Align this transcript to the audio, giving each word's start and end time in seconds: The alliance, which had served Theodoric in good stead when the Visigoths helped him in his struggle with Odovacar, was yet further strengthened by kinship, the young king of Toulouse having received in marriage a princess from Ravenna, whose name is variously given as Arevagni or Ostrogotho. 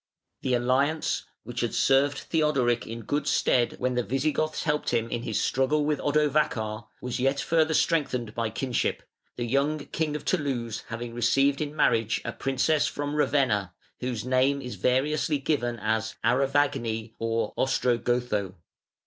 The 0.41 0.55
alliance, 0.55 1.25
which 1.43 1.59
had 1.59 1.75
served 1.75 2.17
Theodoric 2.17 2.87
in 2.87 3.03
good 3.03 3.27
stead 3.27 3.75
when 3.77 3.93
the 3.93 4.01
Visigoths 4.01 4.63
helped 4.63 4.89
him 4.89 5.07
in 5.11 5.21
his 5.21 5.39
struggle 5.39 5.85
with 5.85 5.99
Odovacar, 5.99 6.87
was 7.01 7.19
yet 7.19 7.39
further 7.39 7.75
strengthened 7.75 8.33
by 8.33 8.49
kinship, 8.49 9.03
the 9.35 9.45
young 9.45 9.77
king 9.77 10.15
of 10.15 10.25
Toulouse 10.25 10.85
having 10.87 11.13
received 11.13 11.61
in 11.61 11.75
marriage 11.75 12.19
a 12.25 12.33
princess 12.33 12.87
from 12.87 13.13
Ravenna, 13.13 13.75
whose 13.99 14.25
name 14.25 14.59
is 14.59 14.73
variously 14.73 15.37
given 15.37 15.77
as 15.77 16.15
Arevagni 16.23 17.13
or 17.19 17.53
Ostrogotho. 17.55 18.55